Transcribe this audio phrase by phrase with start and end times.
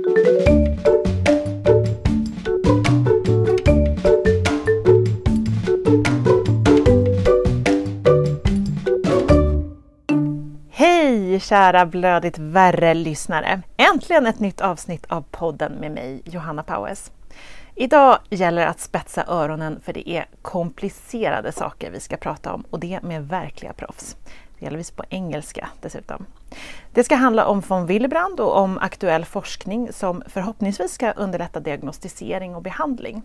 [0.00, 0.10] Hej
[11.40, 13.62] kära Blödigt värre-lyssnare!
[13.76, 17.12] Äntligen ett nytt avsnitt av podden med mig, Johanna Paues.
[17.74, 22.80] Idag gäller att spetsa öronen för det är komplicerade saker vi ska prata om och
[22.80, 24.16] det med verkliga proffs.
[24.60, 26.26] Delvis på engelska dessutom.
[26.92, 32.54] Det ska handla om von Willebrand och om aktuell forskning som förhoppningsvis ska underlätta diagnostisering
[32.54, 33.22] och behandling.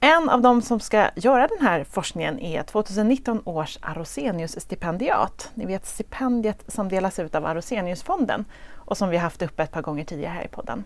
[0.00, 5.50] En av de som ska göra den här forskningen är 2019 års Arosenius-stipendiat.
[5.54, 9.82] Ni vet stipendiet som delas ut av Aroseniusfonden och som vi haft uppe ett par
[9.82, 10.84] gånger tidigare här i podden.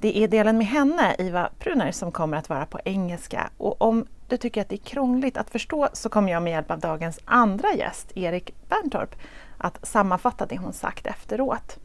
[0.00, 3.50] Det är delen med henne, Iva Pruner, som kommer att vara på engelska.
[3.58, 6.70] Och om du tycker att det är krångligt att förstå så kommer jag med hjälp
[6.70, 9.14] av dagens andra gäst, Erik Berntorp,
[9.56, 11.78] att sammanfatta det hon sagt efteråt.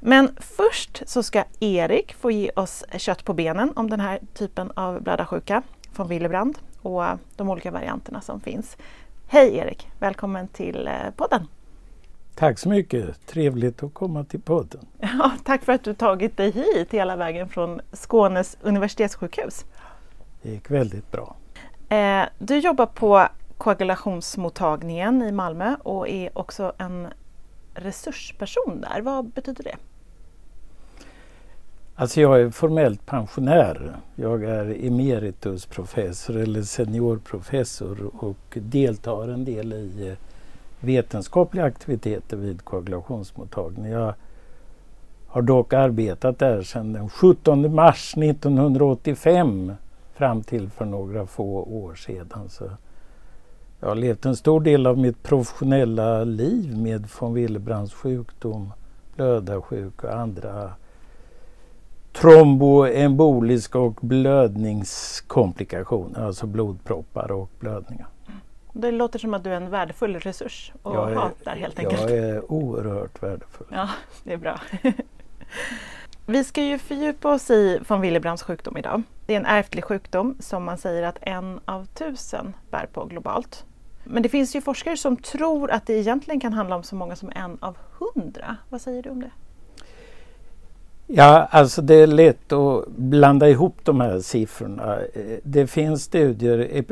[0.00, 4.70] Men först så ska Erik få ge oss kött på benen om den här typen
[4.74, 7.04] av blödarsjuka från Willebrand och
[7.36, 8.76] de olika varianterna som finns.
[9.26, 9.88] Hej Erik!
[9.98, 11.46] Välkommen till eh, podden!
[12.34, 13.26] Tack så mycket!
[13.26, 14.80] Trevligt att komma till podden.
[14.98, 19.64] Ja, tack för att du tagit dig hit hela vägen från Skånes universitetssjukhus.
[20.42, 21.36] Det gick väldigt bra.
[21.90, 27.08] Eh, du jobbar på koagulationsmottagningen i Malmö och är också en
[27.74, 29.00] resursperson där.
[29.00, 29.76] Vad betyder det?
[31.94, 33.96] Alltså jag är formellt pensionär.
[34.16, 40.14] Jag är emeritusprofessor eller seniorprofessor och deltar en del i eh,
[40.80, 43.90] vetenskapliga aktiviteter vid koagulationsmottagningen.
[43.90, 44.14] Jag
[45.28, 49.72] har dock arbetat där sedan den 17 mars 1985
[50.20, 52.48] fram till för några få år sedan.
[52.48, 52.70] Så
[53.80, 58.72] jag har levt en stor del av mitt professionella liv med von Willebrands sjukdom,
[59.16, 60.72] blödarsjuka och andra
[62.12, 68.06] tromboemboliska och blödningskomplikationer, alltså blodproppar och blödningar.
[68.72, 72.00] Det låter som att du är en värdefull resurs att jag ha där helt enkelt.
[72.00, 73.66] Jag är oerhört värdefull.
[73.70, 73.88] Ja,
[74.24, 74.60] det är bra.
[76.26, 79.02] Vi ska ju fördjupa oss i von Willebrands sjukdom idag.
[79.30, 83.64] Det är en ärftlig sjukdom som man säger att en av tusen bär på globalt.
[84.04, 87.16] Men det finns ju forskare som tror att det egentligen kan handla om så många
[87.16, 88.56] som en av hundra.
[88.68, 89.30] Vad säger du om det?
[91.06, 94.98] Ja, alltså det är lätt att blanda ihop de här siffrorna.
[95.42, 96.84] Det finns studier,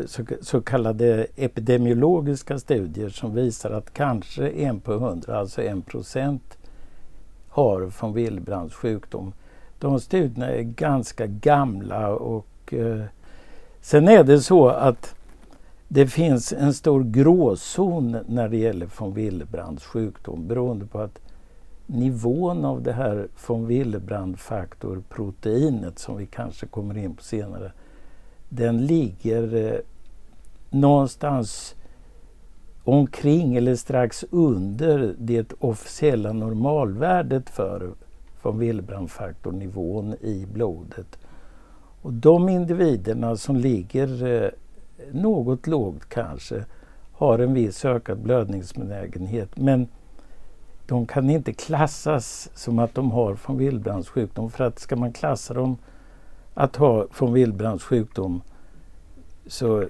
[0.43, 6.59] så kallade epidemiologiska studier som visar att kanske en på hundra, alltså en procent,
[7.49, 9.33] har von Willebrands sjukdom.
[9.79, 13.03] De studierna är ganska gamla och eh,
[13.81, 15.15] sen är det så att
[15.89, 21.19] det finns en stor gråzon när det gäller von Willebrands sjukdom beroende på att
[21.87, 27.73] nivån av det här von Willebrand-faktor-proteinet som vi kanske kommer in på senare,
[28.49, 29.79] den ligger eh,
[30.71, 31.75] någonstans
[32.85, 37.91] omkring eller strax under det officiella normalvärdet för
[38.43, 41.19] von Willebrand-faktornivån i blodet.
[42.03, 44.51] Och de individerna som ligger eh,
[45.13, 46.65] något lågt kanske
[47.13, 49.89] har en viss ökad blödningsbenägenhet men
[50.87, 54.51] de kan inte klassas som att de har von Willebrands sjukdom.
[54.51, 55.77] För att ska man klassa dem
[56.55, 58.43] att ha von Willebrands sjukdom
[59.47, 59.85] så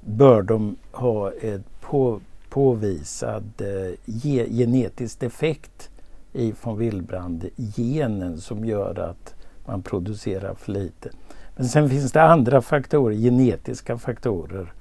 [0.00, 5.90] bör de ha ett på, påvisad eh, ge, genetisk defekt
[6.32, 9.34] i von Willebrand-genen som gör att
[9.66, 11.10] man producerar för lite.
[11.56, 14.72] Men sen finns det andra faktorer, genetiska faktorer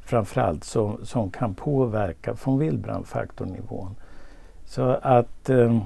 [0.00, 3.94] framförallt som, som kan påverka von Willebrand-faktornivån.
[4.64, 5.82] Så att eh,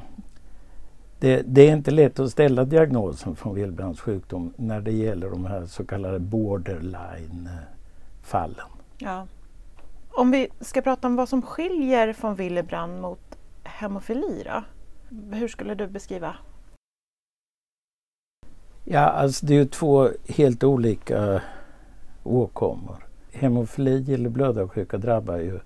[1.19, 5.45] det, det, är inte lätt att ställa diagnosen från Willebrands sjukdom när det gäller de
[5.45, 8.69] här så kallade borderline-fallen.
[8.99, 9.27] Ja.
[10.11, 13.34] Om vi ska prata om vad som skiljer från Willebrand mot
[13.65, 14.65] hemofili då?
[15.37, 16.37] Hur skulle du beskriva?
[18.85, 21.43] Ja, alltså det är ju två helt olika
[22.23, 23.07] åkommor.
[23.33, 25.61] Hemofili eller blödarsjuka drabbar ju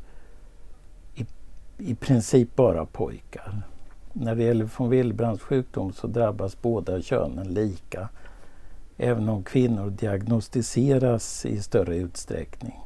[1.79, 3.63] i princip bara pojkar.
[4.13, 8.09] När det gäller von Willebrands sjukdom så drabbas båda könen lika.
[8.97, 12.81] Även om kvinnor diagnostiseras i större utsträckning.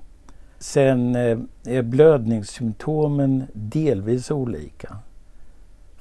[0.59, 4.99] Sen eh, är blödningssymptomen delvis olika.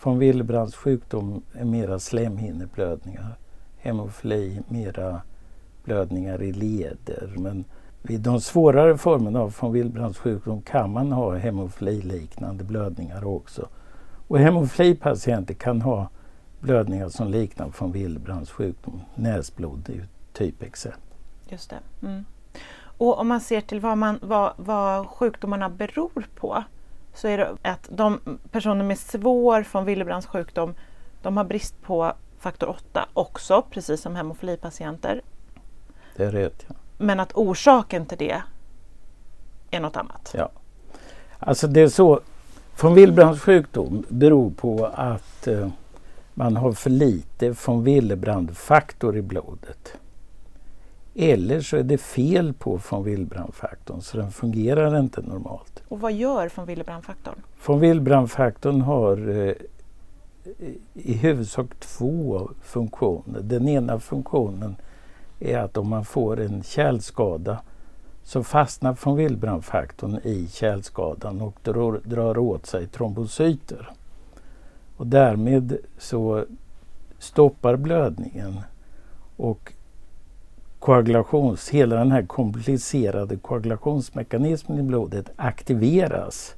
[0.03, 3.37] Von Willebrands sjukdom är mera slemhinneblödningar.
[3.77, 5.21] Hemofili mera
[5.83, 7.33] blödningar i leder.
[7.37, 7.65] Men
[8.01, 13.67] vid de svårare formerna av von Willebrands sjukdom kan man ha hemofililiknande blödningar också.
[14.27, 16.09] Och hemofilipatienter kan ha
[16.59, 19.01] blödningar som liknar von Willebrands sjukdom.
[19.15, 21.17] Näsblod är ju typexempel.
[21.47, 22.07] Just det.
[22.07, 22.25] Mm.
[22.97, 26.63] Och om man ser till vad, man, vad, vad sjukdomarna beror på
[27.13, 30.75] så är det att de personer med svår von Willebrands sjukdom
[31.21, 35.21] de har brist på faktor 8 också, precis som hemofilipatienter.
[36.15, 36.65] Det är rätt.
[36.67, 36.75] Ja.
[36.97, 38.41] Men att orsaken till det
[39.71, 40.31] är något annat.
[40.37, 40.49] Ja.
[41.39, 42.21] Alltså det är så,
[42.81, 45.67] von Willebrands sjukdom beror på att eh,
[46.33, 49.93] man har för lite von Willebrand-faktor i blodet.
[51.15, 55.83] Eller så är det fel på von Willebrand-faktorn så den fungerar inte normalt.
[55.87, 57.35] Och vad gör von Willebrand-faktorn?
[57.65, 59.53] Von Willebrand-faktorn har eh,
[60.93, 63.39] i huvudsak två funktioner.
[63.41, 64.75] Den ena funktionen
[65.39, 67.61] är att om man får en kärlskada
[68.23, 73.89] så fastnar von Willebrand-faktorn i kärlskadan och drar, drar åt sig trombocyter.
[74.97, 76.45] Och därmed så
[77.19, 78.59] stoppar blödningen
[79.37, 79.73] och
[80.81, 86.55] koagulations, hela den här komplicerade koagulationsmekanismen i blodet aktiveras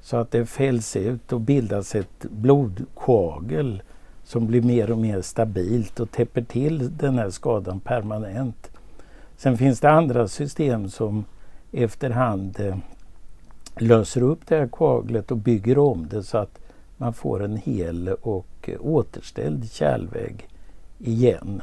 [0.00, 3.82] så att det fälls ut och bildas ett blodkoagel
[4.24, 8.70] som blir mer och mer stabilt och täpper till den här skadan permanent.
[9.36, 11.24] Sen finns det andra system som
[11.72, 12.76] efterhand eh,
[13.76, 16.58] löser upp det här koaglet och bygger om det så att
[16.96, 20.48] man får en hel och återställd kärlvägg
[20.98, 21.62] igen.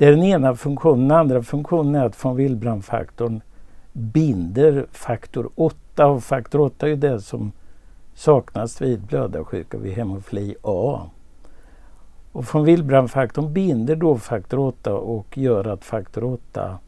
[0.00, 1.08] Det är den ena funktionen.
[1.08, 3.40] Den andra funktionen är att von Willebrand-faktorn
[3.92, 7.52] binder faktor 8 och faktor 8 är det som
[8.14, 11.00] saknas vid blödarsjuka vid hemofili A.
[12.32, 16.78] Och von Willebrand-faktorn binder då faktor 8 och gör att faktor 8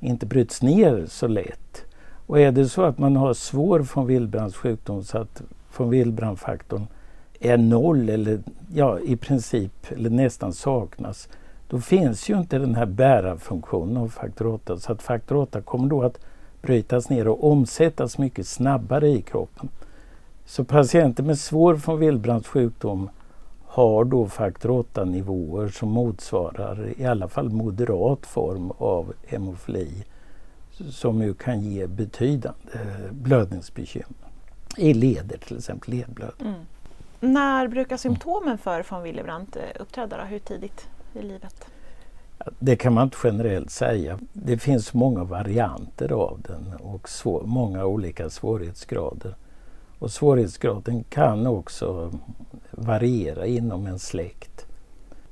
[0.00, 1.84] inte bryts ner så lätt.
[2.26, 5.42] Och är det så att man har svår von Willebrands sjukdom så att
[5.76, 6.86] von Willebrand-faktorn
[7.40, 8.40] är noll eller
[8.72, 11.28] ja, i princip eller nästan saknas
[11.70, 15.88] då finns ju inte den här bärarfunktionen av faktor 8 så att faktor 8 kommer
[15.88, 16.18] då att
[16.62, 19.68] brytas ner och omsättas mycket snabbare i kroppen.
[20.44, 23.10] Så patienter med svår von Willebrandts sjukdom
[23.66, 30.04] har då faktor 8-nivåer som motsvarar i alla fall moderat form av hemofili
[30.90, 32.78] som ju kan ge betydande
[33.10, 34.28] blödningsbekymmer
[34.76, 36.48] i leder till exempel ledblödning.
[36.48, 37.34] Mm.
[37.34, 40.16] När brukar symptomen för von Willebrand eh, uppträda?
[40.16, 40.24] Då?
[40.24, 41.64] Hur tidigt i livet?
[42.58, 44.18] Det kan man inte generellt säga.
[44.32, 49.34] Det finns många varianter av den och svår, många olika svårighetsgrader.
[49.98, 52.12] Och svårighetsgraden kan också
[52.70, 54.66] variera inom en släkt.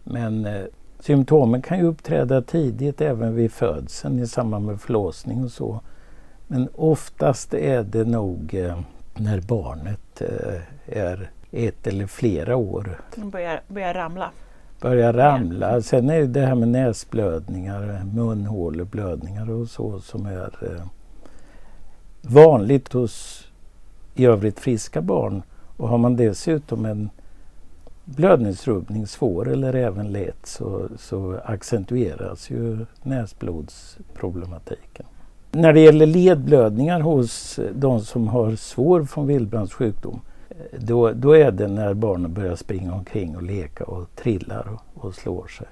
[0.04, 0.64] Men eh,
[1.00, 5.80] symptomen kan ju uppträda tidigt även vid födseln i samband med förlossning och så.
[6.46, 8.80] Men oftast är det nog eh,
[9.14, 13.00] när barnet eh, är ett eller flera år.
[13.16, 14.30] Börjar, börjar ramla
[14.80, 15.82] börjar ramla.
[15.82, 20.84] Sen är det här med näsblödningar, munhåleblödningar och så som är eh,
[22.22, 23.44] vanligt hos
[24.14, 25.42] i övrigt friska barn.
[25.76, 27.10] Och har man dessutom en
[28.04, 35.06] blödningsrubbning, svår eller även lätt, så, så accentueras ju näsblodsproblematiken.
[35.52, 40.20] När det gäller ledblödningar hos de som har svår von Willebrandts sjukdom
[40.78, 45.14] då, då är det när barnen börjar springa omkring och leka och trillar och, och
[45.14, 45.66] slår sig.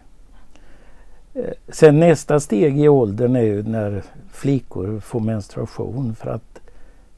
[1.34, 6.61] Eh, sen nästa steg i åldern är ju när flickor får menstruation för att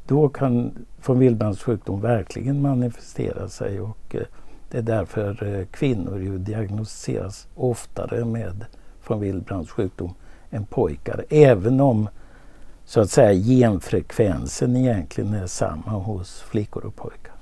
[0.07, 0.73] då kan
[1.07, 4.23] von Willebrandts sjukdom verkligen manifestera sig och eh,
[4.71, 8.65] det är därför eh, kvinnor ju diagnostiseras oftare med
[9.07, 10.15] von Willebrandts sjukdom
[10.51, 11.25] än pojkar.
[11.29, 12.09] Även om
[12.85, 17.38] så att säga genfrekvensen egentligen är samma hos flickor och pojkar.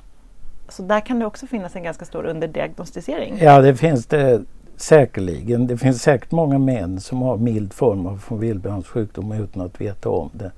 [0.69, 3.39] Så där kan det också finnas en ganska stor underdiagnostisering?
[3.41, 4.45] Ja, det finns det
[4.77, 5.67] säkerligen.
[5.67, 9.81] Det finns säkert många män som har mild form av von Willebrandts sjukdom utan att
[9.81, 10.53] veta om det.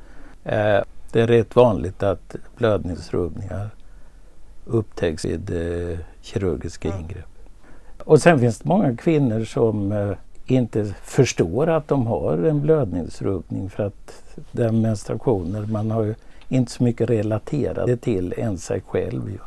[0.44, 3.70] Eh, det är rätt vanligt att blödningsrubbningar
[4.66, 7.00] upptäcks vid eh, kirurgiska mm.
[7.00, 7.24] ingrepp.
[8.04, 10.12] Och sen finns det många kvinnor som eh,
[10.46, 14.22] inte förstår att de har en blödningsrubbning för att
[14.52, 16.14] den menstruationer, man har ju
[16.48, 19.30] inte så mycket relaterat det till än sig själv.
[19.30, 19.38] Ju.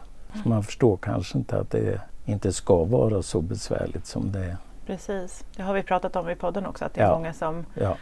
[0.44, 4.58] Så man förstår kanske inte att det inte ska vara så besvärligt som det är.
[4.86, 7.16] Precis, det har vi pratat om i podden också att det är ja.
[7.16, 7.98] många som ja.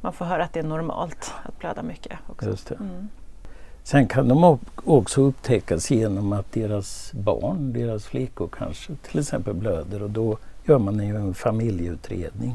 [0.00, 2.18] man får höra att det är normalt att blöda mycket.
[2.26, 2.46] Också.
[2.48, 3.08] Just mm.
[3.82, 10.02] Sen kan de också upptäckas genom att deras barn, deras flickor kanske till exempel blöder
[10.02, 12.54] och då gör man ju en familjeutredning.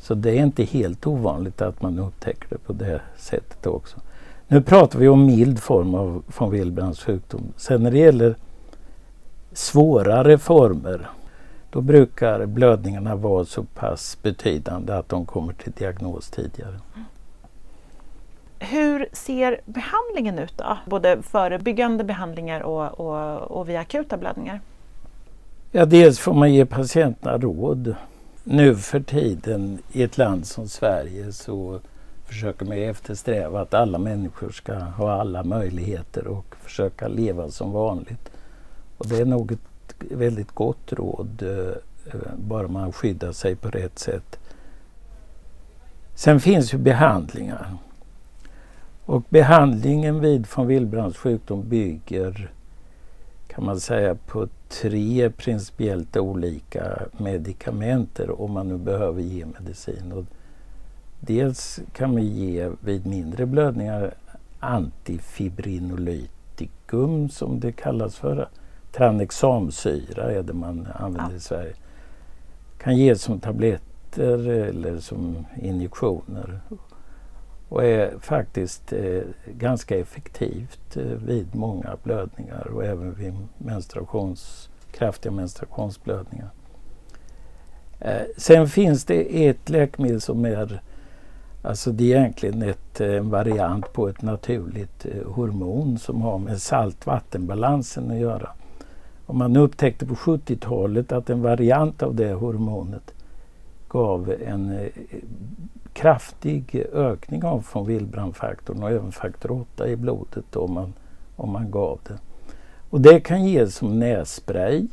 [0.00, 4.00] Så det är inte helt ovanligt att man upptäcker det på det sättet också.
[4.50, 7.52] Nu pratar vi om mild form av von Willebrandts sjukdom.
[7.56, 8.36] Sen när det gäller
[9.52, 11.08] svårare former
[11.70, 16.80] då brukar blödningarna vara så pass betydande att de kommer till diagnos tidigare.
[18.58, 20.78] Hur ser behandlingen ut då?
[20.86, 24.60] Både förebyggande behandlingar och, och, och vid akuta blödningar?
[25.72, 27.94] Ja, dels får man ge patienterna råd.
[28.44, 31.80] Nu för tiden i ett land som Sverige så
[32.28, 38.30] försöker mig eftersträva att alla människor ska ha alla möjligheter och försöka leva som vanligt.
[38.98, 43.98] Och det är nog ett väldigt gott råd, eh, bara man skyddar sig på rätt
[43.98, 44.38] sätt.
[46.14, 47.76] Sen finns ju behandlingar.
[49.04, 52.50] Och behandlingen vid von Willbrands sjukdom bygger
[53.46, 60.12] kan man säga på tre principiellt olika medikamenter om man nu behöver ge medicin.
[60.12, 60.24] Och
[61.20, 64.14] dels kan man ge vid mindre blödningar
[64.60, 68.48] antifibrinolytikum som det kallas för.
[68.92, 71.36] Tranexamsyra är det man använder ja.
[71.36, 71.74] i Sverige.
[72.78, 76.60] Kan ges som tabletter eller som injektioner
[77.68, 85.32] och är faktiskt eh, ganska effektivt eh, vid många blödningar och även vid menstruations, kraftiga
[85.32, 86.50] menstruationsblödningar.
[88.00, 90.82] Eh, sen finns det ett läkemedel som är
[91.62, 96.62] Alltså det är egentligen ett, en variant på ett naturligt eh, hormon som har med
[96.62, 98.50] saltvattenbalansen att göra.
[99.26, 103.14] Och man upptäckte på 70-talet att en variant av det hormonet
[103.88, 104.88] gav en eh,
[105.92, 110.92] kraftig ökning av von Willebrand-faktorn och även faktor 8 i blodet om man,
[111.36, 112.18] om man gav det.
[112.90, 114.86] Och det kan ges som nässpray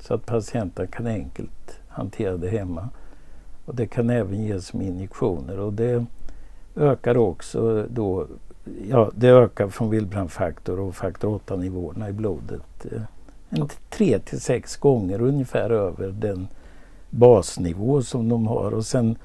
[0.00, 2.88] så att patienten kan enkelt hantera det hemma.
[3.64, 6.06] Och det kan även ges som injektioner och det
[6.76, 8.26] ökar också då,
[8.88, 13.02] ja det ökar från Willebrand-faktor och faktor 8-nivåerna i blodet eh,
[13.48, 16.48] en tre till sex gånger ungefär över den
[17.10, 19.16] basnivå som de har och sen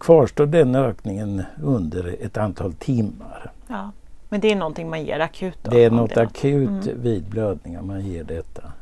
[0.00, 3.52] kvarstår den ökningen under ett antal timmar.
[3.68, 3.90] Ja.
[4.28, 5.58] Men det är någonting man ger akut?
[5.62, 7.02] Då, det är något det akut mm.
[7.02, 8.72] vid blödningar man ger detta.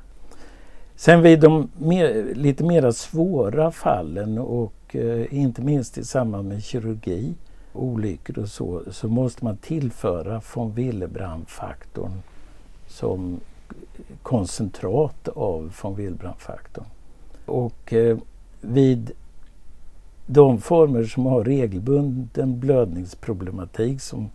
[0.97, 6.63] Sen vid de mer, lite mera svåra fallen och eh, inte minst i samband med
[6.63, 7.35] kirurgi,
[7.73, 12.23] olyckor och så, så måste man tillföra von Willebrand-faktorn
[12.87, 13.41] som
[14.23, 16.87] koncentrat av von Willebrand-faktorn.
[17.47, 18.19] Och eh,
[18.61, 19.11] vid
[20.27, 24.31] de former som har regelbunden blödningsproblematik som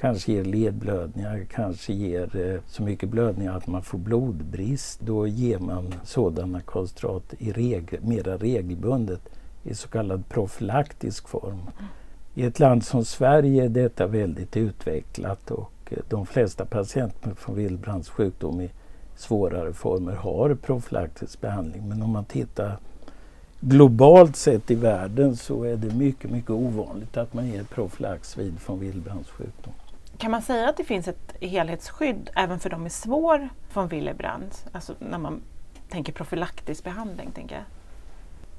[0.00, 5.00] kanske ger ledblödningar, kanske ger eh, så mycket blödningar att man får blodbrist.
[5.00, 9.20] Då ger man sådana koncentrat i regel, mera regelbundet
[9.62, 11.60] i så kallad profylaktisk form.
[12.34, 17.36] I ett land som Sverige är detta väldigt utvecklat och eh, de flesta patienter med
[17.46, 18.70] von Willebrandts sjukdom i
[19.16, 21.88] svårare former har profylaktisk behandling.
[21.88, 22.76] Men om man tittar
[23.60, 28.54] globalt sett i världen så är det mycket, mycket ovanligt att man ger profylax vid
[28.66, 29.72] von Willebrandts sjukdom.
[30.18, 34.54] Kan man säga att det finns ett helhetsskydd även för de med svår von Willebrand?
[34.72, 35.40] Alltså när man
[35.88, 37.64] tänker profylaktisk behandling, tänker jag.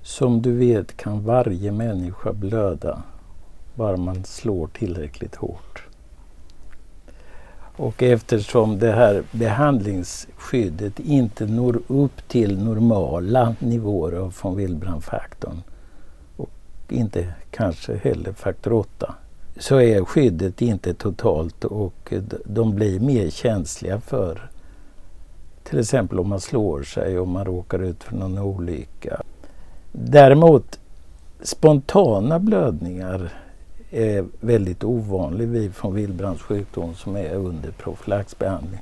[0.02, 3.04] Som du vet kan varje människa blöda
[3.76, 5.84] bara man slår tillräckligt hårt.
[7.76, 15.62] Och eftersom det här behandlingsskyddet inte når upp till normala nivåer av von Willebrand-faktorn
[16.38, 16.50] och
[16.90, 19.16] inte kanske heller faktor 8
[19.60, 22.14] så är skyddet inte totalt och
[22.46, 24.50] de blir mer känsliga för
[25.64, 29.22] till exempel om man slår sig, om man råkar ut för någon olycka.
[29.92, 30.80] Däremot
[31.42, 33.34] spontana blödningar
[33.92, 38.82] är väldigt ovanlig vid von Wilbrands sjukdom som är under profylaxbehandling.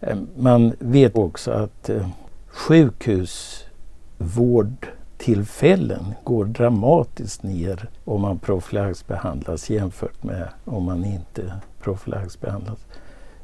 [0.00, 2.08] Eh, man vet också att eh,
[2.46, 4.86] sjukhusvård
[5.22, 11.52] tillfällen går dramatiskt ner om man profylaxbehandlas jämfört med om man inte
[11.82, 12.86] profylaxbehandlas.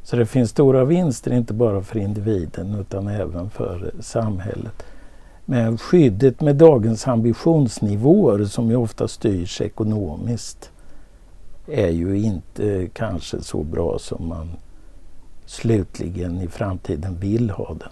[0.03, 4.85] Så det finns stora vinster inte bara för individen utan även för samhället.
[5.45, 10.71] Men skyddet med dagens ambitionsnivåer som ju ofta styrs ekonomiskt
[11.67, 14.49] är ju inte kanske så bra som man
[15.47, 17.89] slutligen i framtiden vill ha det.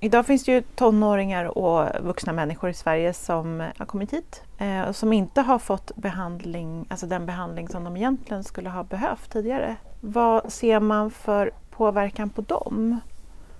[0.00, 4.82] Idag finns det ju tonåringar och vuxna människor i Sverige som har kommit hit eh,
[4.82, 9.32] och som inte har fått behandling, alltså den behandling som de egentligen skulle ha behövt
[9.32, 9.76] tidigare.
[10.00, 13.00] Vad ser man för påverkan på dem?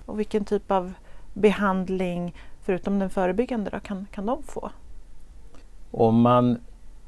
[0.07, 0.93] Och vilken typ av
[1.35, 4.71] behandling, förutom den förebyggande, då, kan, kan de få?
[5.91, 6.59] Om man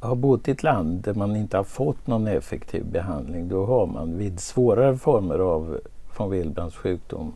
[0.01, 3.87] har bott i ett land där man inte har fått någon effektiv behandling, då har
[3.87, 5.81] man vid svårare former av
[6.17, 7.33] von Wilbrands sjukdom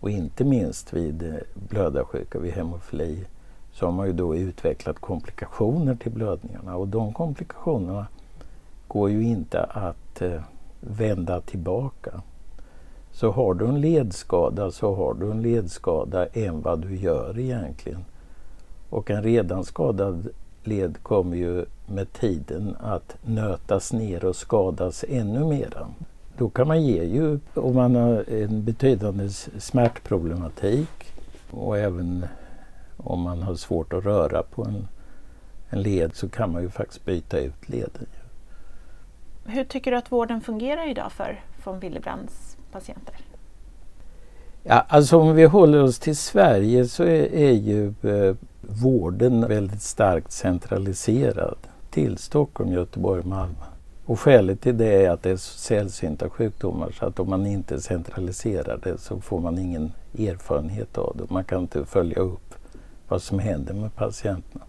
[0.00, 3.24] och inte minst vid eh, blödarsjuka, vid hemofili,
[3.72, 8.06] så har man ju då utvecklat komplikationer till blödningarna och de komplikationerna
[8.88, 10.40] går ju inte att eh,
[10.80, 12.22] vända tillbaka.
[13.12, 18.04] Så har du en ledskada så har du en ledskada än vad du gör egentligen.
[18.90, 20.28] Och en redan skadad
[20.64, 25.88] led kommer ju med tiden att nötas ner och skadas ännu mera.
[26.38, 29.28] Då kan man ge ju, om man har en betydande
[29.58, 31.12] smärtproblematik
[31.50, 32.26] och även
[32.96, 34.88] om man har svårt att röra på en,
[35.70, 38.06] en led så kan man ju faktiskt byta ut leden.
[39.44, 43.14] Hur tycker du att vården fungerar idag för von Willebrands patienter?
[44.62, 49.82] Ja, alltså om vi håller oss till Sverige så är, är ju eh, vården väldigt
[49.82, 51.58] starkt centraliserad
[51.90, 53.64] till Stockholm, Göteborg Malmö.
[54.08, 57.80] Och skälet till det är att det är sällsynta sjukdomar så att om man inte
[57.80, 61.34] centraliserar det så får man ingen erfarenhet av det.
[61.34, 62.54] Man kan inte följa upp
[63.08, 64.64] vad som händer med patienterna.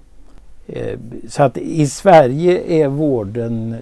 [0.68, 3.76] Eh, så att i Sverige är vården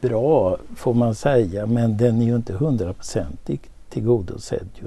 [0.00, 4.68] bra får man säga men den är ju inte hundraprocentigt tillgodosedd.
[4.74, 4.86] Ju.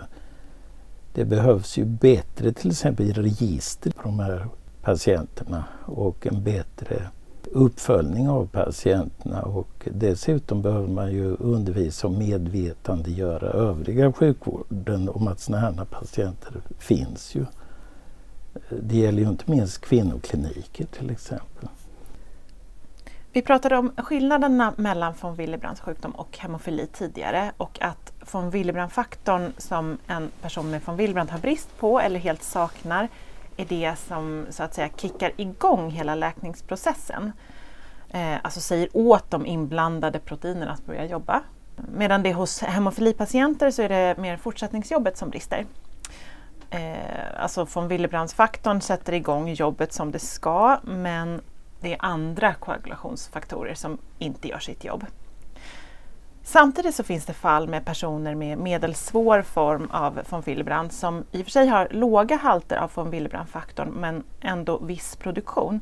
[1.13, 4.47] Det behövs ju bättre till exempel register på de här
[4.81, 7.09] patienterna och en bättre
[7.51, 15.39] uppföljning av patienterna och dessutom behöver man ju undervisa och medvetandegöra övriga sjukvården om att
[15.39, 17.45] sådana här patienter finns ju.
[18.69, 21.69] Det gäller ju inte minst kvinnokliniker till exempel.
[23.31, 29.53] Vi pratade om skillnaderna mellan von Willebrands sjukdom och hemofili tidigare och att von Willebrand-faktorn
[29.57, 33.07] som en person med von Willebrand har brist på eller helt saknar
[33.59, 37.31] är det som så att säga kickar igång hela läkningsprocessen.
[38.09, 41.41] Eh, alltså säger åt de inblandade proteinerna att börja jobba.
[41.75, 45.65] Medan det hos hemofilipatienter så är det mer fortsättningsjobbet som brister.
[46.69, 51.41] Eh, alltså von Willebrandsfaktorn sätter igång jobbet som det ska men
[51.79, 55.05] det är andra koagulationsfaktorer som inte gör sitt jobb.
[56.51, 61.41] Samtidigt så finns det fall med personer med medelsvår form av von Willebrand som i
[61.41, 65.79] och för sig har låga halter av von Willebrand-faktorn men ändå viss produktion.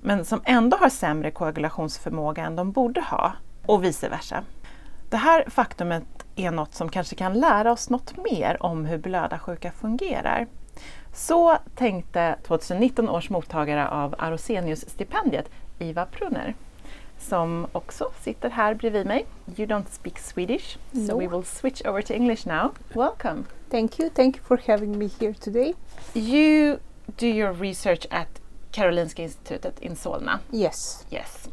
[0.00, 3.32] Men som ändå har sämre koagulationsförmåga än de borde ha
[3.66, 4.44] och vice versa.
[5.10, 6.04] Det här faktumet
[6.36, 10.46] är något som kanske kan lära oss något mer om hur blödarsjuka fungerar.
[11.12, 16.54] Så tänkte 2019 års mottagare av Arosenius-stipendiet, Iva Prunner,
[17.22, 19.26] som också sitter här bredvid mig.
[19.56, 21.06] You don't speak Swedish, no.
[21.06, 22.72] so we will switch over to English now.
[22.94, 23.44] Welcome.
[23.70, 24.10] Thank you.
[24.10, 25.74] Thank you for having me here today.
[26.14, 26.78] You
[27.16, 28.28] do your research at
[28.72, 30.40] Karolinska Institutet in Solna.
[30.50, 31.06] Yes.
[31.10, 31.48] Yes.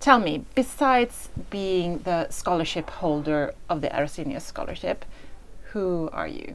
[0.00, 5.04] Tell me, besides being the scholarship holder of the Arosenius Scholarship,
[5.72, 6.54] who are you?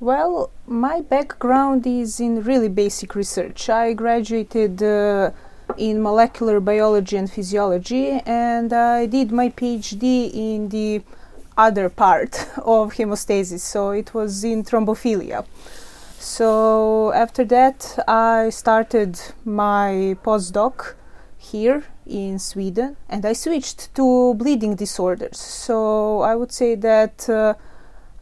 [0.00, 3.70] Well, my background is in really basic research.
[3.70, 5.30] I graduated uh,
[5.78, 11.02] in molecular biology and physiology, and I did my PhD in the
[11.56, 15.44] other part of hemostasis, so it was in thrombophilia.
[16.18, 20.94] So after that, I started my postdoc
[21.38, 25.38] here in Sweden, and I switched to bleeding disorders.
[25.38, 27.28] So I would say that.
[27.28, 27.54] Uh,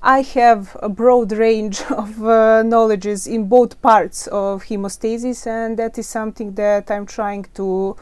[0.06, 5.96] I have a broad range of uh, knowledges in both parts of hemostasis, and that
[5.96, 7.96] is something that I'm trying to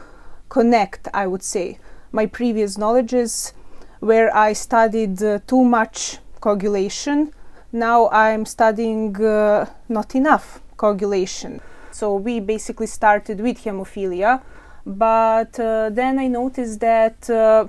[0.49, 1.79] connect, I would say.
[2.11, 3.53] My previous knowledges,
[4.01, 7.31] where I studied uh, too much coagulation,
[7.71, 11.61] now I'm studying uh, not enough coagulation.
[11.91, 14.41] So we basically started with hemophilia,
[14.85, 17.67] but uh, then I noticed that uh,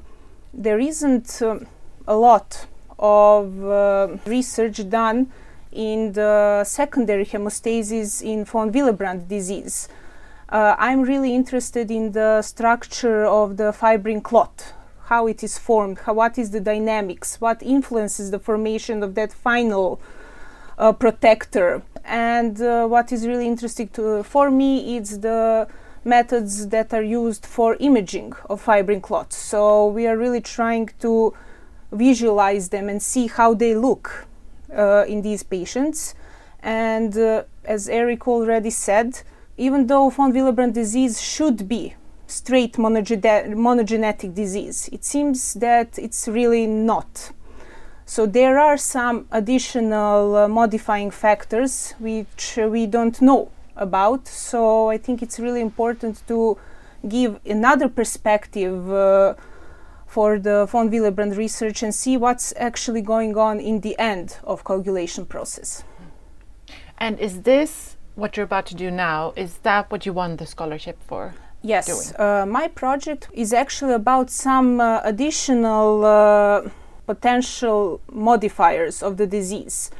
[0.52, 1.60] there isn't uh,
[2.08, 2.66] a lot
[2.98, 5.30] of uh, research done
[5.72, 9.88] in the secondary hemostasis in von Willebrand disease.
[10.48, 14.72] Uh, I'm really interested in the structure of the fibrin clot,
[15.06, 19.32] how it is formed, how, what is the dynamics, what influences the formation of that
[19.32, 20.00] final
[20.78, 21.82] uh, protector.
[22.04, 25.66] And uh, what is really interesting to, for me is the
[26.04, 29.36] methods that are used for imaging of fibrin clots.
[29.36, 31.34] So we are really trying to
[31.94, 34.26] visualize them and see how they look
[34.76, 36.14] uh, in these patients.
[36.62, 39.22] And uh, as Eric already said,
[39.56, 41.94] even though von Willebrand disease should be
[42.26, 47.32] straight monogenetic disease, it seems that it's really not.
[48.06, 54.28] So there are some additional uh, modifying factors which we don't know about.
[54.28, 56.58] So I think it's really important to
[57.08, 59.34] give another perspective uh,
[60.14, 64.62] for the von Willebrand research and see what's actually going on in the end of
[64.62, 65.82] coagulation process.
[66.98, 69.32] And is this what you're about to do now?
[69.34, 71.34] Is that what you won the scholarship for?
[71.62, 76.68] Yes, uh, my project is actually about some uh, additional uh,
[77.06, 79.90] potential modifiers of the disease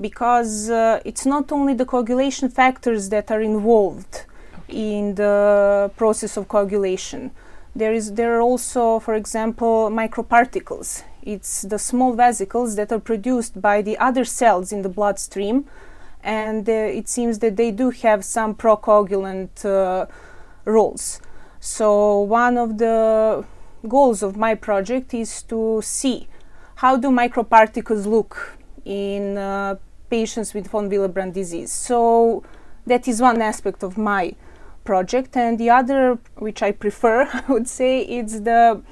[0.00, 4.24] because uh, it's not only the coagulation factors that are involved
[4.68, 7.30] in the process of coagulation.
[7.74, 11.04] There is there are also, for example, microparticles.
[11.22, 15.66] It's the small vesicles that are produced by the other cells in the bloodstream,
[16.22, 20.06] and uh, it seems that they do have some procoagulant uh,
[20.64, 21.20] roles.
[21.60, 23.44] So one of the
[23.86, 26.28] goals of my project is to see
[26.76, 29.76] how do microparticles look in uh,
[30.08, 31.70] patients with von Willebrand disease.
[31.70, 32.42] So
[32.86, 34.34] that is one aspect of my
[34.84, 38.82] project, and the other, which I prefer, I would say, it's the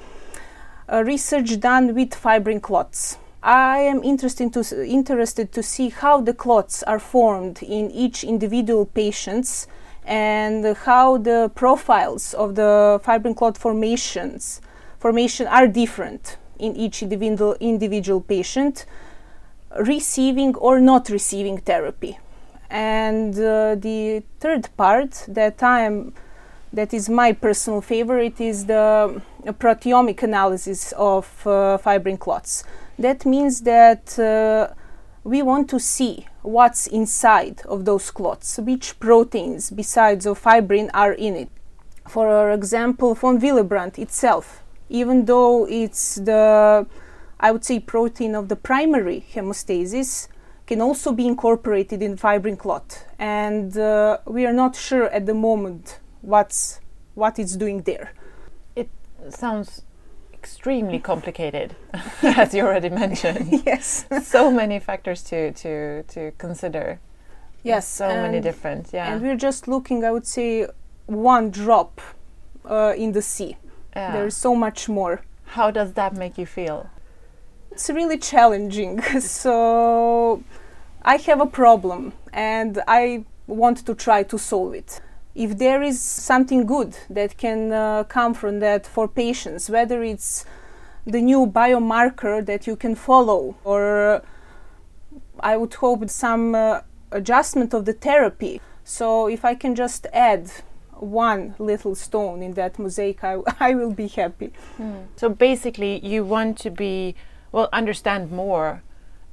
[0.91, 3.17] uh, research done with fibrin clots.
[3.41, 8.85] I am interested to, interested to see how the clots are formed in each individual
[8.85, 9.67] patients
[10.05, 14.59] and how the profiles of the fibrin clot formations
[14.97, 18.85] formation are different in each individual individual patient
[19.79, 22.17] receiving or not receiving therapy
[22.69, 26.13] and uh, the third part that i am
[26.71, 32.63] that is my personal favorite is the uh, proteomic analysis of uh, fibrin clots
[32.99, 34.73] that means that uh,
[35.23, 41.13] we want to see what's inside of those clots, which proteins besides of fibrin are
[41.13, 41.49] in it.
[42.07, 46.87] For example, von Willebrand itself, even though it's the,
[47.39, 50.27] I would say, protein of the primary hemostasis,
[50.69, 55.33] can also be incorporated in fibrin clot, and uh, we are not sure at the
[55.33, 56.79] moment what's
[57.15, 58.13] what it's doing there.
[58.75, 58.87] It
[59.29, 59.81] sounds
[60.31, 61.75] extremely complicated,
[62.21, 63.63] as you already mentioned.
[63.65, 64.05] yes.
[64.23, 66.99] so many factors to to to consider.
[67.63, 67.87] Yes.
[67.87, 68.93] so many different.
[68.93, 69.11] Yeah.
[69.11, 70.67] And we're just looking, I would say,
[71.07, 71.99] one drop
[72.63, 73.57] uh, in the sea.
[73.95, 74.13] yeah.
[74.13, 75.21] There's so much more.
[75.55, 76.89] How does that make you feel?
[77.71, 79.01] It's really challenging.
[79.19, 80.41] so
[81.01, 85.01] I have a problem and I want to try to solve it.
[85.33, 90.45] If there is something good that can uh, come from that for patients, whether it's
[91.05, 94.21] the new biomarker that you can follow, or
[95.39, 96.81] I would hope some uh,
[97.11, 98.61] adjustment of the therapy.
[98.83, 100.51] So if I can just add
[100.91, 104.51] one little stone in that mosaic, I, I will be happy.
[105.15, 107.15] So basically, you want to be
[107.51, 108.83] well understand more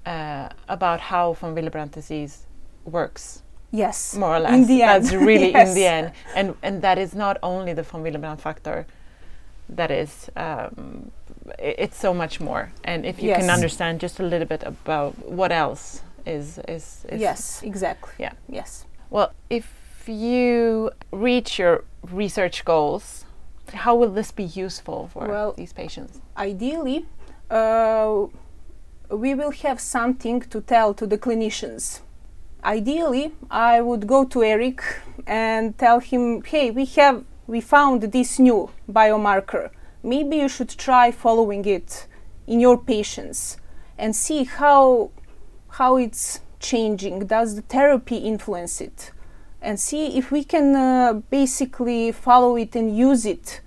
[0.06, 2.46] uh, about how von Willebrand disease
[2.84, 3.42] works,
[3.72, 4.14] Yes.
[4.14, 4.52] more or less.
[4.58, 5.04] In the end.
[5.04, 5.68] That's really Yes.
[5.68, 8.86] in the end, and and that is not only the von Willebrand factor.
[9.76, 11.10] That is, um,
[11.58, 12.70] it's so much more.
[12.84, 17.20] And if you can understand just a little bit about what else is is, is
[17.20, 18.12] Yes, exactly.
[18.18, 18.32] Yeah.
[18.48, 18.86] Yes.
[19.10, 19.66] Well, if
[20.08, 23.24] you reach your research goals,
[23.74, 26.20] how will this be useful for Well, these patients?
[26.36, 27.04] Ideally,
[27.50, 28.26] uh,
[29.10, 32.00] we will have something to tell to the clinicians.
[32.64, 34.82] Ideally, I would go to Eric
[35.26, 39.70] and tell him, "Hey, we have we found this new biomarker.
[40.02, 42.06] Maybe you should try following it
[42.46, 43.56] in your patients
[43.98, 45.10] and see how
[45.68, 47.26] how it's changing.
[47.26, 49.12] Does the therapy influence it?
[49.60, 53.60] And see if we can uh, basically follow it and use it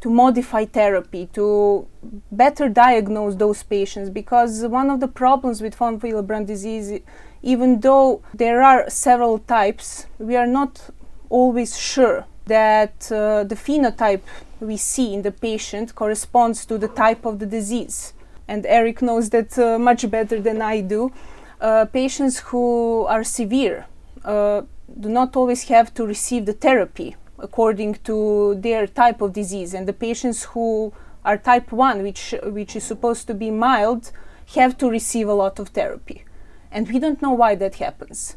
[0.00, 1.86] to modify therapy to
[2.30, 7.00] better diagnose those patients because one of the problems with von Willebrand disease
[7.42, 10.90] even though there are several types we are not
[11.30, 14.22] always sure that uh, the phenotype
[14.60, 18.12] we see in the patient corresponds to the type of the disease.
[18.48, 21.12] And Eric knows that uh, much better than I do.
[21.60, 23.86] Uh, patients who are severe
[24.24, 24.62] uh,
[24.98, 29.86] do not always have to receive the therapy according to their type of disease and
[29.86, 30.92] the patients who
[31.24, 34.10] are type 1 which which is supposed to be mild
[34.56, 36.24] have to receive a lot of therapy
[36.70, 38.36] and we don't know why that happens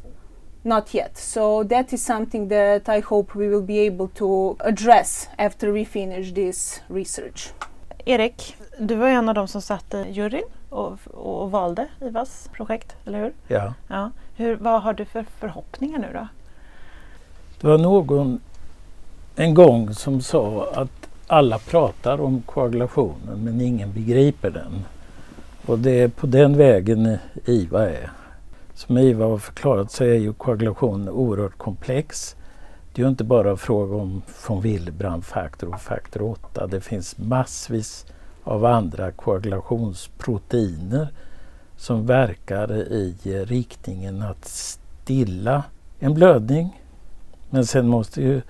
[0.63, 5.27] not yet so that is something that i hope we will be able to address
[5.37, 7.53] after we finish this research
[8.05, 12.95] Erik, du var en av de som satt i juryn och, och valde IVAs projekt,
[13.05, 13.33] eller hur?
[13.47, 13.73] Ja.
[13.87, 14.11] Ja.
[14.35, 16.27] Hur, vad har du för förhoppningar nu då?
[17.61, 18.39] Det var någon
[19.35, 24.85] en gång som sa att alla pratar om koagulationen men ingen begriper den.
[25.65, 28.11] Och det är på den vägen IVA är.
[28.73, 32.35] Som IVA har förklarat så är ju koagulation oerhört komplex.
[32.93, 36.67] Det är ju inte bara fråga om von Willebrand faktor och faktor 8.
[36.67, 38.05] Det finns massvis
[38.43, 41.07] av andra koagulationsproteiner
[41.77, 43.15] som verkar i
[43.47, 45.63] riktningen att stilla
[45.99, 46.81] en blödning.
[47.49, 48.41] Men sen måste ju,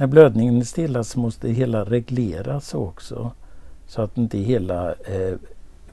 [0.00, 3.30] när blödningen är stilla så måste det hela regleras också.
[3.86, 5.34] Så att inte hela eh,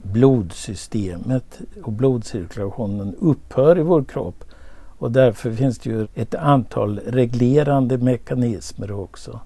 [0.02, 4.44] blodsystemet och blodcirkulationen upphör i vår kropp.
[4.98, 9.40] Och därför finns det ju ett antal reglerande mekanismer också.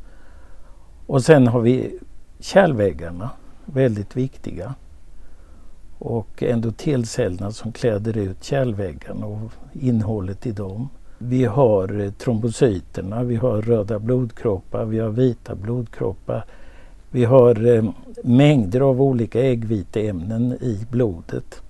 [1.06, 1.98] Och sen har vi
[2.40, 3.30] kärlväggarna,
[3.64, 4.74] väldigt viktiga.
[5.98, 10.88] Och endotelcellerna som kläder ut kärlväggarna och innehållet i dem.
[11.24, 16.44] Vi har trombocyterna, vi har röda blodkroppar, vi har vita blodkroppar.
[17.10, 17.84] Vi har eh,
[18.24, 21.62] mängder av olika äggviteämnen i blodet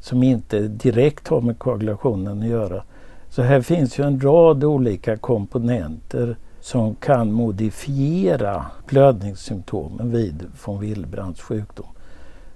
[0.00, 2.82] som inte direkt har med koagulationen att göra.
[3.28, 11.40] Så här finns ju en rad olika komponenter som kan modifiera blödningssymptomen vid von Willebrandts
[11.40, 11.86] sjukdom.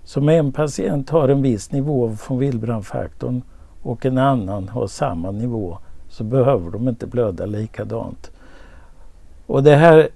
[0.05, 3.42] Så om en patient har en viss nivå av von Willebrand-faktorn
[3.83, 5.79] och en annan har samma nivå
[6.12, 8.31] så behöver de inte blöda likadant.
[9.46, 10.09] Och det här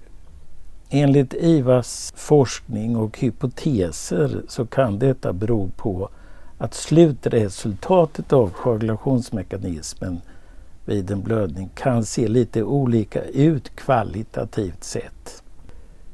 [0.89, 6.09] enligt IVAs forskning och hypoteser så kan detta bero på
[6.57, 10.21] att slutresultatet av koagulationsmekanismen
[10.85, 15.43] vid en blödning kan se lite olika ut kvalitativt sett.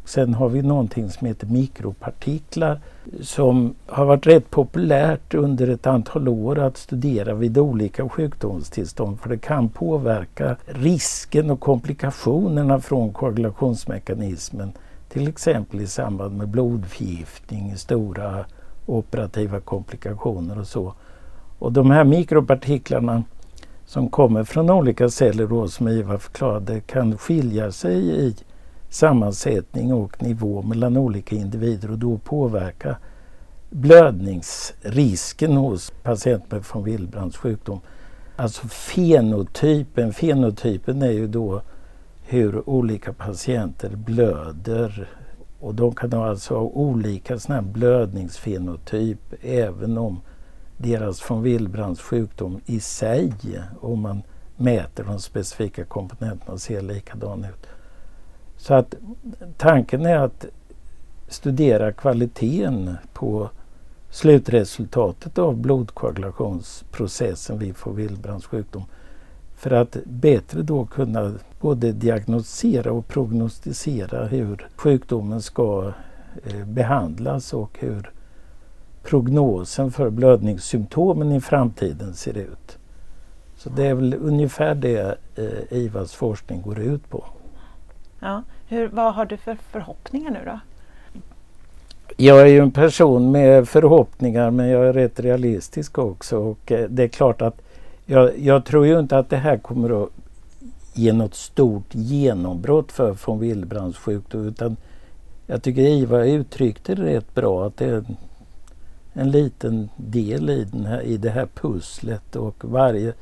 [0.05, 2.79] Sen har vi någonting som heter mikropartiklar
[3.21, 9.29] som har varit rätt populärt under ett antal år att studera vid olika sjukdomstillstånd för
[9.29, 14.71] det kan påverka risken och komplikationerna från koagulationsmekanismen.
[15.09, 18.45] Till exempel i samband med blodförgiftning, stora
[18.85, 20.93] operativa komplikationer och så.
[21.59, 23.23] Och de här mikropartiklarna
[23.85, 28.35] som kommer från olika celler då, som IVA förklarade kan skilja sig i
[28.93, 32.97] sammansättning och nivå mellan olika individer och då påverka
[33.69, 37.81] blödningsrisken hos patienter med von Willebrandts sjukdom.
[38.35, 41.61] Alltså fenotypen, fenotypen är ju då
[42.21, 45.09] hur olika patienter blöder
[45.59, 50.21] och de kan alltså ha olika såna blödningsfenotyp även om
[50.77, 53.33] deras von Willebrandts sjukdom i sig,
[53.81, 54.23] om man
[54.57, 57.67] mäter de specifika komponenterna, ser likadan ut.
[58.63, 58.95] Så att
[59.57, 60.45] tanken är att
[61.27, 63.49] studera kvaliteten på
[64.09, 68.83] slutresultatet av blodkoagulationsprocessen vid von sjukdom
[69.55, 75.93] för att bättre då kunna både diagnostisera och prognostisera hur sjukdomen ska
[76.43, 78.11] eh, behandlas och hur
[79.03, 82.77] prognosen för blödningssymptomen i framtiden ser ut.
[83.57, 87.23] Så det är väl ungefär det eh, IVAs forskning går ut på.
[88.23, 88.43] Ja.
[88.73, 90.59] Hur, vad har du för förhoppningar nu då?
[92.17, 96.89] Jag är ju en person med förhoppningar men jag är rätt realistisk också och eh,
[96.89, 97.61] det är klart att
[98.05, 100.09] jag, jag, tror ju inte att det här kommer att
[100.93, 104.77] ge något stort genombrott för von Willebrandts sjukdom utan
[105.47, 108.05] jag tycker Iva uttryckte det rätt bra att det är
[109.13, 113.13] en, liten del i, den här, i det här pusslet och varje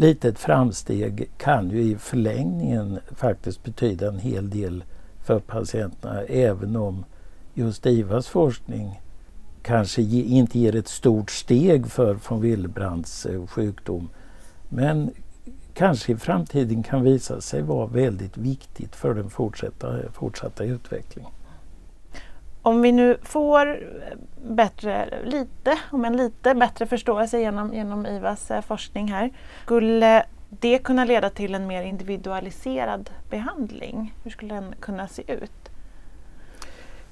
[0.00, 4.84] litet framsteg kan ju i förlängningen faktiskt betyda en hel del
[5.24, 7.04] för patienterna även om
[7.54, 9.00] just IVAs forskning
[9.62, 14.08] kanske ge, inte ger ett stort steg för von Willebrands eh, sjukdom.
[14.68, 15.10] Men
[15.74, 21.32] kanske i framtiden kan visa sig vara väldigt viktigt för den fortsatta, fortsatta utvecklingen.
[22.62, 23.78] Om vi nu får
[24.42, 29.30] bättre, lite, om en lite bättre förståelse genom, genom IVAs eh, forskning här,
[29.64, 34.14] skulle det kunna leda till en mer individualiserad behandling?
[34.24, 35.70] Hur skulle den kunna se ut?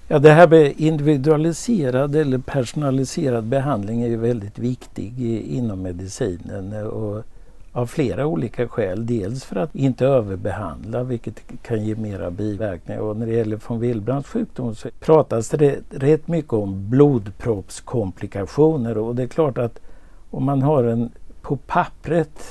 [0.08, 6.72] Ja, det här med individualiserad eller personaliserad behandling är ju väldigt viktig inom medicinen.
[6.72, 7.24] Eh, och
[7.72, 9.06] av flera olika skäl.
[9.06, 13.00] Dels för att inte överbehandla vilket kan ge mera biverkningar.
[13.00, 19.14] Och när det gäller von Willbrandts sjukdom så pratas det rätt mycket om blodproppskomplikationer och
[19.14, 19.80] det är klart att
[20.30, 21.10] om man har en
[21.42, 22.42] på pappret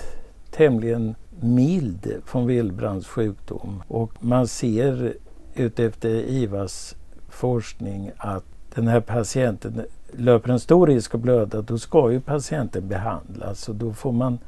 [0.51, 5.13] tämligen mild von Willbrandts sjukdom och man ser
[5.55, 6.95] utefter IVAs
[7.29, 8.43] forskning att
[8.75, 13.75] den här patienten löper en stor risk att blöda, då ska ju patienten behandlas och
[13.75, 14.39] då får man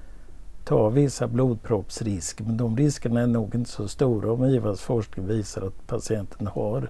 [0.70, 5.62] ta vissa blodproppsrisker men de riskerna är nog inte så stora om IVAs forskning visar
[5.62, 6.90] att patienten har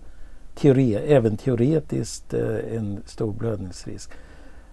[0.56, 4.12] teore även teoretiskt eh, en stor blödningsrisk.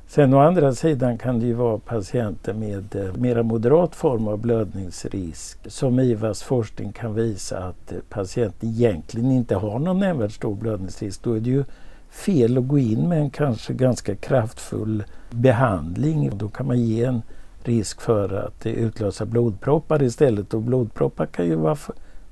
[0.07, 4.39] Sen å andra sidan kan det ju vara patienter med eh, mera moderat form av
[4.39, 10.55] blödningsrisk som IVAs forskning kan visa att eh, patienten egentligen inte har någon nämnvärt stor
[10.55, 11.23] blödningsrisk.
[11.23, 11.65] Då är det ju
[12.11, 16.31] fel att gå in med en kanske ganska kraftfull behandling.
[16.39, 17.23] Då kan man ge en
[17.69, 21.77] risk för att utlösa blodproppar istället och blodproppar kan ju vara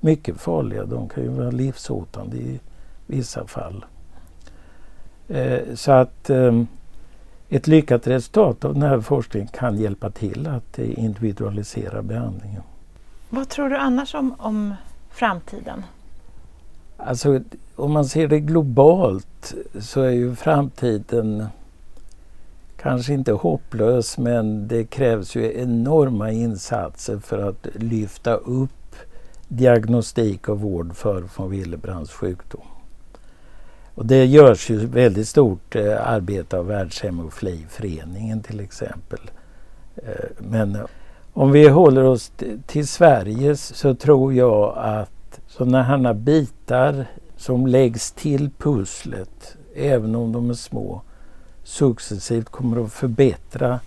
[0.00, 0.84] mycket farliga.
[0.84, 2.60] De kan ju vara livshotande i
[3.06, 3.84] vissa fall.
[5.28, 6.66] Eh, så att ehm,
[7.48, 12.62] ett lyckat resultat av den här forskningen kan hjälpa till att individualisera behandlingen.
[13.30, 14.74] Vad tror du annars om, om
[15.10, 15.84] framtiden?
[16.96, 17.40] Alltså
[17.76, 21.46] om man ser det globalt så är ju framtiden
[22.84, 28.96] kanske inte hopplös men det krävs ju enorma insatser för att lyfta upp
[29.48, 32.60] diagnostik och vård för von Willebrands sjukdom.
[33.94, 39.20] Och det görs ju väldigt stort eh, arbete av Världshemofiliföreningen till exempel.
[39.96, 40.78] Eh, men
[41.32, 42.32] om vi håller oss
[42.66, 50.32] till Sverige så tror jag att sådana här bitar som läggs till pusslet, även om
[50.32, 51.02] de är små,
[51.64, 53.80] successivt kommer att förbättra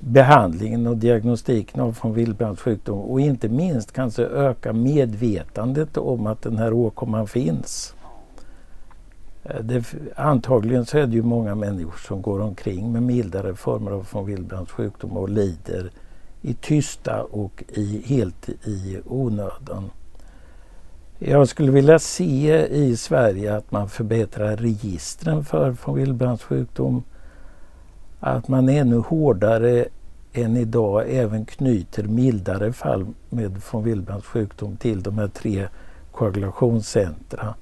[0.00, 6.42] behandlingen och diagnostiken av von Willebrandts sjukdom och inte minst kanske öka medvetandet om att
[6.42, 7.94] den här åkomman finns.
[9.44, 9.84] Eh, det,
[10.16, 14.26] antagligen så är det ju många människor som går omkring med mildare former av von
[14.26, 15.90] Willebrandts sjukdom och lider
[16.42, 19.90] i tysta och i, helt i onödan.
[21.18, 27.02] Jag skulle vilja se i Sverige att man förbättrar registren för von Willebrandts sjukdom.
[28.20, 29.84] Att man ännu hårdare
[30.32, 35.68] än idag även knyter mildare fall med von Willebrandts sjukdom till de här tre
[36.12, 37.54] koagulationscentra.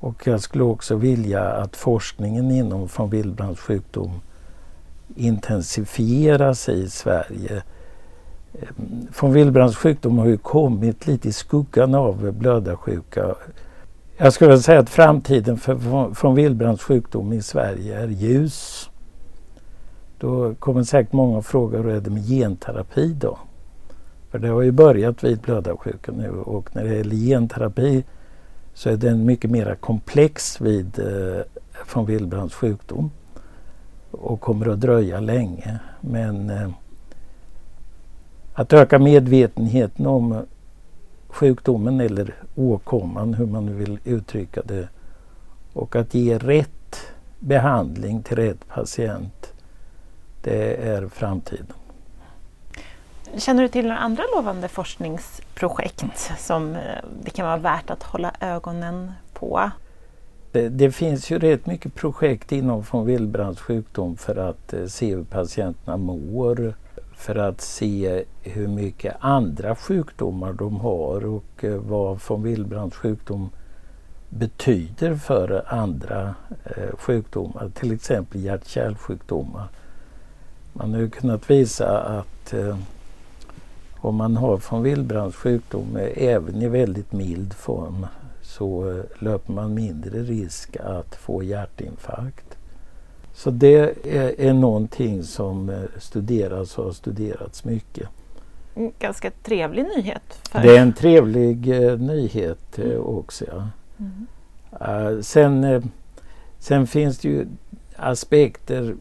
[0.00, 4.10] Och jag skulle också vilja att forskningen inom von Willebrandts sjukdom
[5.16, 7.62] intensifieras i Sverige.
[8.54, 13.34] Ehm, von Willebrandts sjukdom har ju kommit lite i skuggan av blödarsjuka.
[14.16, 15.74] Jag skulle säga att framtiden för
[16.22, 18.88] von Willebrandts sjukdom i Sverige är ljus.
[20.22, 23.38] Då kommer säkert många fråga hur är det med genterapi då?
[24.30, 28.04] För det har ju börjat vid blödarsjuka nu och när det gäller genterapi
[28.74, 31.42] så är den mycket mer komplex vid eh,
[31.94, 33.10] von Willbrands sjukdom
[34.10, 35.78] och kommer att dröja länge.
[36.00, 36.70] Men eh,
[38.54, 40.46] att öka medvetenheten om
[41.28, 44.88] sjukdomen eller åkomman, hur man nu vill uttrycka det,
[45.72, 46.96] och att ge rätt
[47.38, 49.51] behandling till rätt patient,
[50.42, 51.66] det är framtiden.
[53.36, 56.04] Känner du till några andra lovande forskningsprojekt
[56.38, 56.80] som eh,
[57.22, 59.70] det kan vara värt att hålla ögonen på?
[60.52, 65.14] Det, det finns ju rätt mycket projekt inom von Willebrandts sjukdom för att eh, se
[65.14, 66.74] hur patienterna mår,
[67.16, 73.50] för att se hur mycket andra sjukdomar de har och eh, vad von Willebrandts sjukdom
[74.28, 76.34] betyder för andra
[76.98, 79.68] sjukdomar, till exempel hjärt-kärlsjukdomar.
[80.72, 82.76] Man har ju kunnat visa att eh,
[83.96, 88.06] om man har von Willebrandts sjukdom även i väldigt mild form
[88.42, 92.58] så löper man mindre risk att få hjärtinfarkt.
[93.34, 98.08] Så det är, är någonting som eh, studeras och har studerats mycket.
[98.74, 100.48] En ganska trevlig nyhet.
[100.50, 100.62] För...
[100.62, 103.44] Det är en trevlig uh, nyhet uh, också.
[103.44, 103.68] Ja.
[103.98, 104.26] Mm.
[105.14, 105.90] Uh, sen,
[106.58, 107.46] sen finns det ju
[107.96, 108.96] aspekter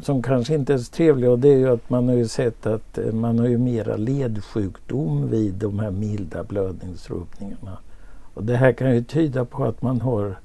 [0.00, 2.66] som kanske inte är så trevliga och det är ju att man har ju sett
[2.66, 7.78] att eh, man har ju mera ledsjukdom vid de här milda blödningsrubbningarna.
[8.34, 10.38] Och det här kan ju tyda på att man har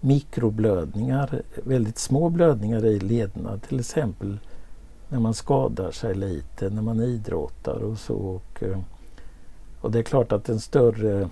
[0.00, 4.38] mikroblödningar, väldigt små blödningar i lederna till exempel
[5.08, 8.14] när man skadar sig lite, när man idrottar och så.
[8.14, 8.78] Och, eh,
[9.80, 11.28] och det är klart att en större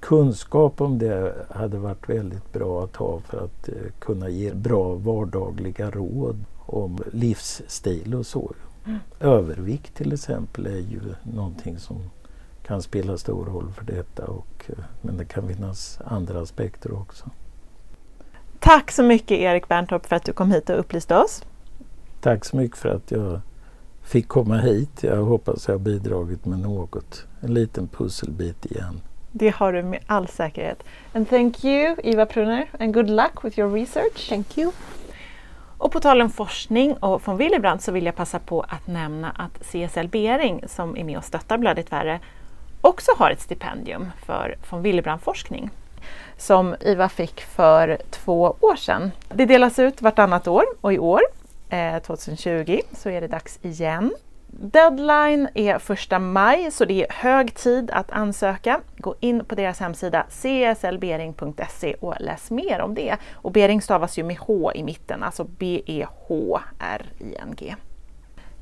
[0.00, 4.94] kunskap om det hade varit väldigt bra att ha för att eh, kunna ge bra
[4.94, 8.54] vardagliga råd om livsstil och så.
[8.86, 8.98] Mm.
[9.20, 12.10] Övervikt till exempel är ju någonting som
[12.66, 17.30] kan spela stor roll för detta och, eh, men det kan finnas andra aspekter också.
[18.58, 21.44] Tack så mycket Erik Berntorp för att du kom hit och upplyste oss.
[22.20, 23.40] Tack så mycket för att jag
[24.02, 25.02] fick komma hit.
[25.02, 27.26] Jag hoppas jag har bidragit med något.
[27.40, 29.00] En liten pusselbit igen.
[29.32, 30.82] Det har du med all säkerhet.
[31.12, 34.28] And thank you Eva Pruner and good luck with your research.
[34.28, 34.72] Thank you.
[35.82, 39.30] Och på tal om forskning och från Willebrand så vill jag passa på att nämna
[39.30, 42.20] att CSL Bering som är med och stöttar Blödigt värre
[42.80, 45.70] också har ett stipendium för von Willebrand-forskning
[46.36, 49.10] som IVA fick för två år sedan.
[49.28, 51.20] Det delas ut vartannat år och i år,
[51.68, 54.12] eh, 2020, så är det dags igen.
[54.60, 58.80] Deadline är första maj så det är hög tid att ansöka.
[58.96, 63.16] Gå in på deras hemsida cslbering.se och läs mer om det.
[63.32, 66.34] Och Bering stavas ju med H i mitten, alltså B-E-H-R-I-N-G.